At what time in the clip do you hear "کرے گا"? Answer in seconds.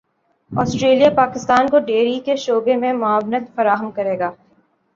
3.91-4.31